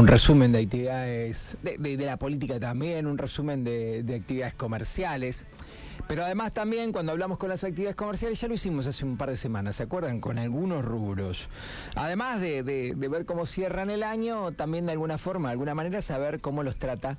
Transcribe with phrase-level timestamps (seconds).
[0.00, 5.44] un resumen de actividades, de, la política también, un resumen de, actividades comerciales.
[6.08, 9.28] Pero además también cuando hablamos con las actividades comerciales, ya lo hicimos hace un par
[9.28, 10.20] de semanas, ¿se acuerdan?
[10.20, 11.50] Con algunos rubros.
[11.94, 16.00] Además de, de, ver cómo cierran el año, también de alguna forma, de alguna manera,
[16.00, 17.18] saber cómo los trata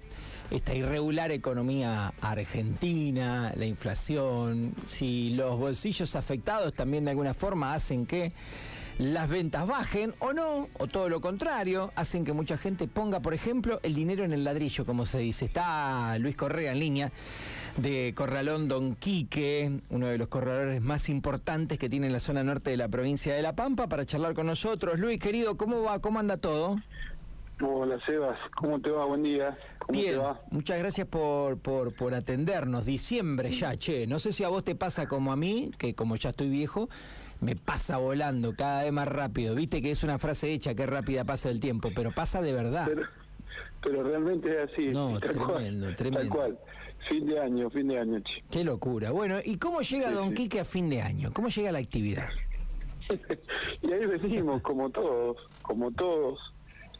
[0.49, 8.07] esta irregular economía argentina, la inflación, si los bolsillos afectados también de alguna forma hacen
[8.07, 8.33] que
[9.01, 13.33] las ventas bajen o no, o todo lo contrario, hacen que mucha gente ponga, por
[13.33, 15.45] ejemplo, el dinero en el ladrillo, como se dice.
[15.45, 17.11] Está Luis Correa en línea
[17.77, 22.43] de Corralón Don Quique, uno de los corredores más importantes que tiene en la zona
[22.43, 24.99] norte de la provincia de La Pampa, para charlar con nosotros.
[24.99, 25.99] Luis, querido, ¿cómo va?
[25.99, 26.77] ¿Cómo anda todo?
[27.59, 29.05] Hola Sebas, ¿cómo te va?
[29.05, 29.57] Buen día.
[29.79, 30.41] ¿Cómo Bien, te va?
[30.51, 32.85] muchas gracias por, por, por atendernos.
[32.85, 34.05] Diciembre ya, che.
[34.05, 36.89] No sé si a vos te pasa como a mí, que como ya estoy viejo,
[37.41, 39.55] me pasa volando cada vez más rápido.
[39.55, 42.87] Viste que es una frase hecha, que rápida pasa el tiempo, pero pasa de verdad.
[43.81, 44.87] Pero, realmente es así.
[44.89, 46.19] No, tremendo, tremendo.
[46.19, 46.59] Tal cual.
[47.09, 48.21] Fin de año, fin de año.
[48.51, 49.09] Qué locura.
[49.09, 51.31] Bueno, ¿y cómo llega Don Quique a fin de año?
[51.33, 52.29] ¿Cómo llega la actividad?
[53.81, 56.39] y ahí venimos, como todos, como todos,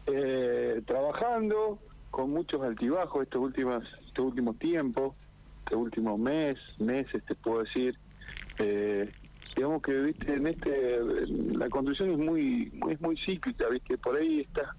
[0.07, 1.77] eh, trabajando
[2.09, 5.15] con muchos altibajos estos últimos, estos últimos tiempos,
[5.65, 7.95] este último mes, meses, te puedo decir.
[8.57, 9.07] Eh,
[9.55, 10.99] digamos que viste en este
[11.55, 14.75] la construcción es muy es muy cíclica viste por ahí está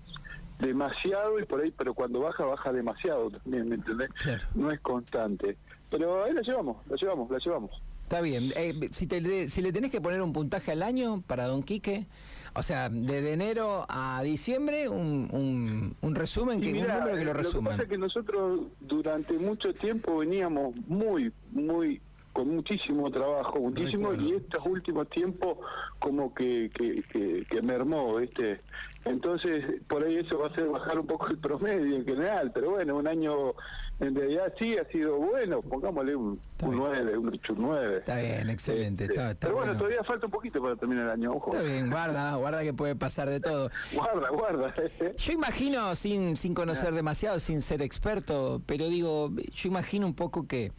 [0.59, 4.11] demasiado y por ahí pero cuando baja baja demasiado también me entendés
[4.55, 5.57] no es constante.
[5.91, 7.71] Pero ahí la llevamos la llevamos la llevamos.
[8.05, 8.53] Está bien.
[8.57, 12.07] Eh, si te, si le tenés que poner un puntaje al año para Don Quique
[12.55, 17.71] o sea, de enero a diciembre, un, un, resumen, que, un número que lo resuma.
[17.71, 22.01] Lo que pasa es que nosotros durante mucho tiempo veníamos muy, muy
[22.33, 25.59] con muchísimo trabajo, muchísimo, y estos últimos tiempos
[25.99, 28.61] como que, que, que, mermó, ¿viste?
[29.05, 32.71] Entonces, por ahí eso va a hacer bajar un poco el promedio en general, pero
[32.71, 33.55] bueno, un año
[34.01, 37.99] en realidad sí ha sido bueno, pongámosle un, 9, un 8, 9.
[37.99, 39.05] Está bien, excelente.
[39.05, 41.51] Este, está, pero bueno, todavía falta un poquito para terminar el año, ojo.
[41.51, 43.71] Está bien, guarda, guarda que puede pasar de todo.
[43.93, 44.75] guarda, guarda.
[45.17, 50.47] yo imagino, sin, sin conocer demasiado, sin ser experto, pero digo, yo imagino un poco
[50.47, 50.73] que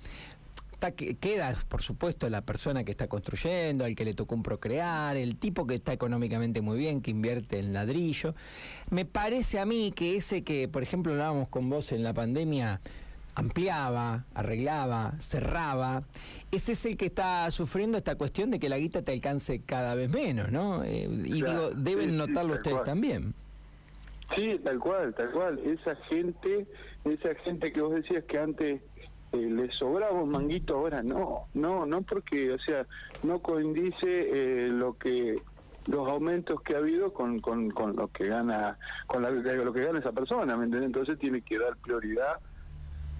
[0.91, 5.37] queda, por supuesto, la persona que está construyendo, al que le tocó un procrear, el
[5.37, 8.35] tipo que está económicamente muy bien, que invierte en ladrillo.
[8.89, 12.81] Me parece a mí que ese que, por ejemplo, hablábamos con vos en la pandemia,
[13.35, 16.03] ampliaba, arreglaba, cerraba,
[16.51, 19.95] ese es el que está sufriendo esta cuestión de que la guita te alcance cada
[19.95, 20.83] vez menos, ¿no?
[20.83, 23.33] Eh, y digo, deben notarlo ustedes también.
[24.35, 25.59] Sí, tal cual, tal cual.
[25.59, 26.67] Esa gente,
[27.05, 28.81] esa gente que vos decías que antes
[29.33, 32.85] eh, le sobraba un manguito ahora no no no porque o sea
[33.23, 33.95] no coincide
[34.65, 35.41] eh, lo que
[35.87, 38.77] los aumentos que ha habido con, con, con lo que gana
[39.07, 40.87] con lo que gana esa persona ¿me entiendes?
[40.87, 42.39] entonces tiene que dar prioridad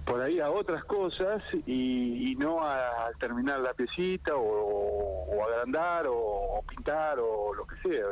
[0.04, 7.18] por ahí a otras cosas y, no a terminar la piecita o, agrandar o, pintar
[7.18, 8.06] o lo que sea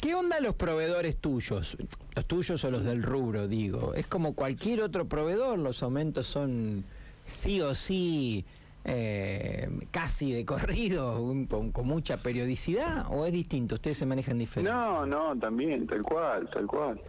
[0.00, 1.76] ¿Qué onda los proveedores tuyos?
[2.14, 3.94] Los tuyos o los del rubro, digo.
[3.94, 5.58] ¿Es como cualquier otro proveedor?
[5.58, 6.84] ¿Los aumentos son
[7.24, 8.44] sí o sí
[8.84, 11.16] eh, casi de corrido,
[11.48, 13.06] con, mucha periodicidad?
[13.10, 13.74] ¿O es distinto?
[13.74, 14.70] ¿Ustedes se manejan diferente?
[14.70, 17.00] No, no, también, tal cual, tal cual.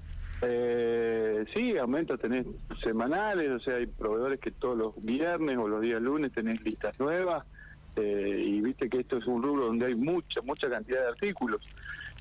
[0.41, 2.47] Eh, sí, aumentos tenés
[2.81, 6.99] semanales, o sea, hay proveedores que todos los viernes o los días lunes tenés listas
[6.99, 7.45] nuevas.
[7.95, 11.61] Eh, y viste que esto es un rubro donde hay mucha, mucha cantidad de artículos.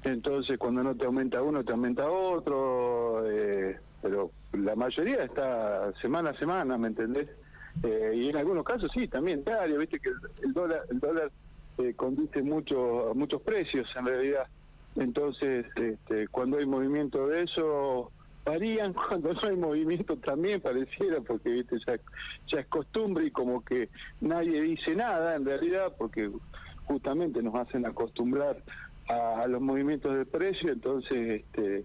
[0.04, 6.30] Entonces, cuando no te aumenta uno, te aumenta otro, eh, pero la mayoría está semana
[6.30, 7.28] a semana, ¿me entendés?
[7.82, 10.10] Eh, y en algunos casos sí, también diario, viste que
[10.42, 11.30] el, dólar el dólar
[11.78, 14.46] eh, condice mucho, muchos precios en realidad.
[14.96, 18.10] Entonces, este, cuando hay movimiento de eso,
[18.44, 21.98] varían, cuando no hay movimiento también pareciera, porque viste ya,
[22.46, 23.88] ya es costumbre y como que
[24.20, 26.30] nadie dice nada en realidad, porque
[26.86, 28.62] justamente nos hacen acostumbrar
[29.08, 31.84] a, los movimientos de precio, entonces, este,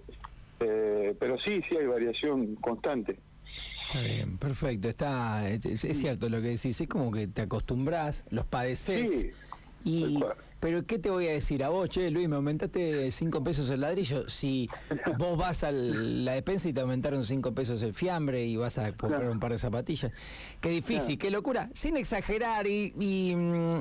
[0.59, 3.18] eh, pero sí, sí hay variación constante.
[3.88, 8.45] Está bien, perfecto, está, es, cierto lo que decís, es como que te acostumbras, los
[8.45, 9.09] padeces.
[9.09, 9.31] Sí,
[9.86, 10.19] y,
[10.63, 13.81] pero ¿qué te voy a decir a vos, che, Luis, me aumentaste cinco pesos el
[13.81, 14.30] ladrillo?
[14.30, 14.69] Si
[15.19, 18.94] vos vas a la despensa y te aumentaron cinco pesos el fiambre y vas a
[18.94, 20.13] comprar un par de zapatillas.
[20.62, 21.69] Qué difícil, qué locura.
[21.74, 22.94] Sin exagerar y,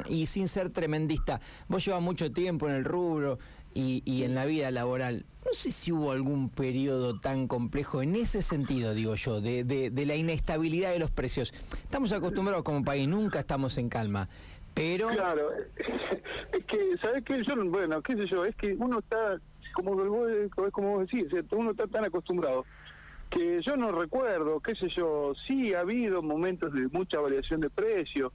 [0.08, 1.40] y, sin ser tremendista.
[1.68, 3.38] Vos llevas mucho tiempo en el rubro
[3.72, 5.24] y, y en la vida laboral.
[5.46, 9.90] No sé si hubo algún periodo tan complejo en ese sentido, digo yo, de, de,
[9.90, 11.54] de la inestabilidad de los precios.
[11.84, 14.28] Estamos acostumbrados como país, nunca estamos en calma.
[14.74, 15.08] Pero...
[15.08, 15.48] Claro,
[16.52, 17.42] es que, ¿sabes qué?
[17.44, 19.38] Yo, bueno, qué sé yo, es que uno está
[19.74, 20.28] como vos,
[20.72, 22.64] como vos decís, uno está tan acostumbrado
[23.32, 27.70] que yo no recuerdo, qué sé yo, sí ha habido momentos de mucha variación de
[27.70, 28.30] precio,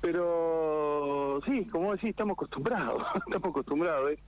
[0.00, 4.12] pero sí, como decís, estamos acostumbrados, estamos acostumbrados.
[4.12, 4.18] ¿eh?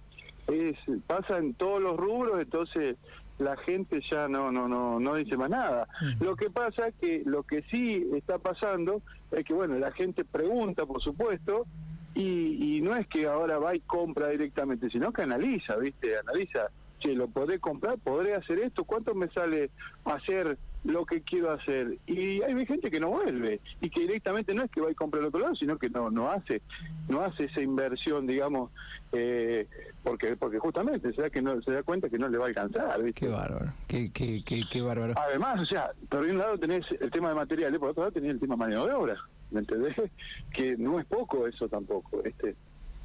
[0.48, 2.96] Es, pasa en todos los rubros, entonces
[3.38, 5.88] la gente ya no no no no dice más nada.
[6.20, 10.24] Lo que pasa es que lo que sí está pasando es que bueno, la gente
[10.24, 11.66] pregunta, por supuesto,
[12.14, 16.18] y, y no es que ahora va y compra directamente, sino que analiza, ¿viste?
[16.18, 16.68] Analiza
[17.02, 19.70] che, lo podré comprar, podré hacer esto, ¿cuánto me sale
[20.04, 21.98] hacer lo que quiero hacer?
[22.06, 25.22] Y hay gente que no vuelve y que directamente no es que va a comprar
[25.22, 26.62] el otro lado, sino que no no hace
[27.08, 28.70] no hace esa inversión, digamos,
[29.12, 29.66] eh,
[30.02, 32.48] porque porque justamente se da que no se da cuenta que no le va a
[32.48, 33.02] alcanzar.
[33.02, 33.26] ¿viste?
[33.26, 35.14] Qué bárbaro, qué, qué, qué, bárbaro.
[35.16, 38.30] Además, o sea, por un lado tenés el tema de materiales, por otro lado tenés
[38.30, 39.16] el tema de mano de obra,
[39.50, 39.96] ¿me entendés?
[40.52, 42.54] Que no es poco eso tampoco, este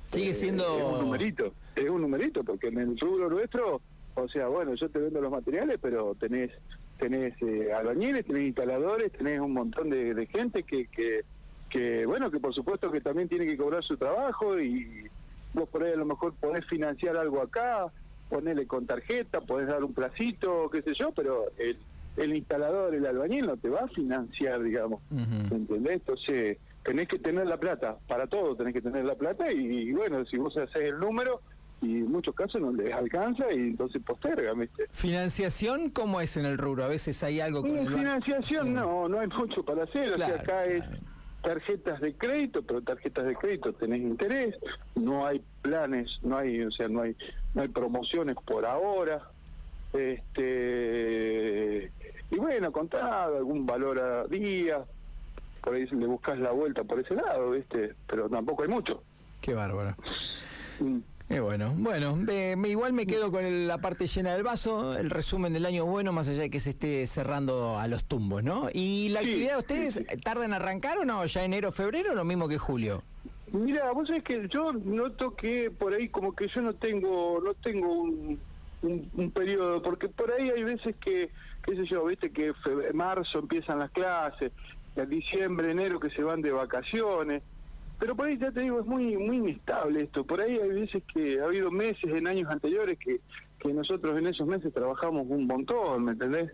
[0.10, 0.64] Sigue siendo...
[0.64, 3.82] es un numerito, es un numerito, porque en el rubro nuestro,
[4.16, 6.52] o sea, bueno, yo te vendo los materiales, pero tenés
[6.98, 11.22] tenés eh, albañiles, tenés instaladores, tenés un montón de, gente que, que,
[11.70, 15.08] que, bueno, que por supuesto que también tiene que cobrar su trabajo y
[15.54, 17.88] vos por ahí a lo mejor podés financiar algo acá,
[18.30, 21.78] ponerle con tarjeta, podés dar un placito, qué sé yo, pero el,
[22.18, 25.94] el instalador, el albañil no te va a financiar, digamos, ¿entendés?
[25.94, 26.58] Entonces
[26.88, 30.38] tenés que tener la plata, para todo tenés que tener la plata y, bueno, si
[30.38, 31.42] vos haces el número
[31.82, 34.86] y en muchos casos no les alcanza y entonces posterga, ¿viste?
[34.92, 36.86] ¿Financiación cómo es en el rubro?
[36.86, 40.28] A veces hay algo con el Financiación no, no hay mucho para hacer, o sea,
[40.28, 40.86] acá es
[41.44, 44.56] tarjetas de crédito, pero tarjetas de crédito tenés interés,
[44.96, 47.18] no hay planes, no hay, o sea, no hay
[47.54, 49.24] no hay promociones por ahora.
[49.92, 51.92] Este
[52.32, 54.86] y bueno, contado algún valor a día,
[55.62, 57.96] por ahí le buscas la vuelta por ese lado, ¿viste?
[58.08, 59.04] Pero tampoco hay mucho.
[59.42, 59.96] Qué bárbaro.
[60.80, 61.00] Mm.
[61.42, 62.18] bueno, bueno,
[62.68, 66.30] igual me quedo con la parte llena del vaso, el resumen del año bueno, más
[66.30, 68.70] allá de que se esté cerrando a los tumbos, ¿no?
[68.74, 71.26] ¿Y la actividad de ustedes tarda en arrancar o no?
[71.26, 73.04] ¿Ya enero, febrero o lo mismo que julio?
[73.52, 77.54] Mira, vos sabés que yo noto que por ahí como que yo no tengo, no
[77.54, 78.40] tengo un,
[78.82, 81.30] un, periodo, porque por ahí hay veces que,
[81.64, 82.54] qué sé yo, viste que
[82.94, 84.52] marzo empiezan las clases,
[85.04, 87.44] en diciembre, enero que se van de vacaciones.
[88.00, 90.24] Pero por ahí ya te digo, es muy muy inestable esto.
[90.24, 93.20] Por ahí hay veces que ha habido meses en años anteriores que,
[93.60, 96.52] que nosotros en esos meses trabajamos un montón, ¿me entendés?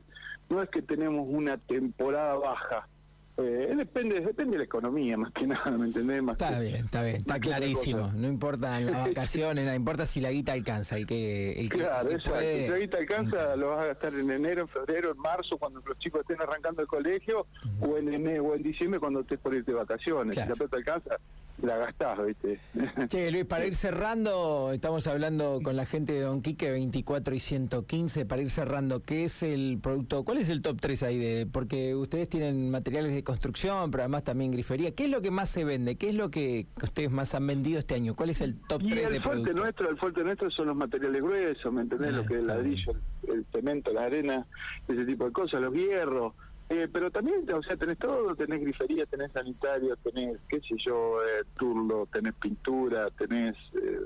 [0.49, 2.87] No es que tenemos una temporada baja.
[3.35, 6.23] Eh, depende depende de la economía, más que nada, ¿me entendés?
[6.29, 8.11] está bien, está bien, está clarísimo.
[8.13, 10.97] No importa las vacaciones, no importa si la guita alcanza.
[10.97, 14.67] El que, el claro, Si la guita alcanza, lo vas a gastar en enero, en
[14.67, 17.47] febrero, en marzo, cuando los chicos estén arrancando el colegio,
[17.81, 20.35] o en enero, o en diciembre, cuando estés por irte de vacaciones.
[20.35, 21.17] Si la plata alcanza,
[21.61, 22.59] la gastás, ¿viste?
[23.07, 27.39] Che, Luis, para ir cerrando, estamos hablando con la gente de Don Quique 24 y
[27.39, 31.17] 115, para ir cerrando, ¿qué es el producto, cuál es el top 3 ahí?
[31.17, 34.91] de Porque ustedes tienen materiales de construcción, pero además también grifería.
[34.91, 35.95] ¿Qué es lo que más se vende?
[35.95, 38.15] ¿Qué es lo que ustedes más han vendido este año?
[38.15, 41.71] ¿Cuál es el top 3 el fuerte nuestro El fuerte nuestro son los materiales gruesos,
[41.71, 42.13] ¿me entendés?
[42.13, 42.93] Ah, lo que es el ladrillo,
[43.27, 44.45] el cemento, la arena,
[44.87, 46.33] ese tipo de cosas, los hierros
[46.73, 51.21] eh, pero también, o sea, tenés todo, tenés grifería, tenés sanitario, tenés, qué sé yo,
[51.23, 53.99] eh, turlo, tenés pintura, tenés, eh,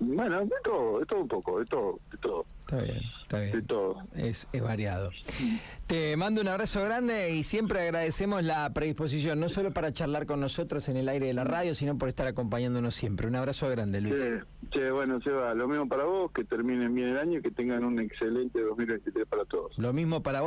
[0.00, 2.44] bueno, de todo, de todo un poco, de todo, de todo.
[2.66, 3.52] Está bien, está bien.
[3.52, 4.02] De todo.
[4.14, 5.10] Es, es variado.
[5.86, 10.40] Te mando un abrazo grande y siempre agradecemos la predisposición, no solo para charlar con
[10.40, 13.28] nosotros en el aire de la radio, sino por estar acompañándonos siempre.
[13.28, 14.18] Un abrazo grande, Luis.
[14.72, 17.84] Sí, bueno, Seba, lo mismo para vos, que terminen bien el año y que tengan
[17.84, 19.78] un excelente 2023 para todos.
[19.78, 20.42] Lo mismo para vos.